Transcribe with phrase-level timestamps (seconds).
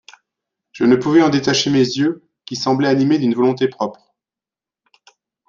[0.71, 4.15] Je ne pouvais en détacher mes yeux, qui semblaient animés d'une volonté propre.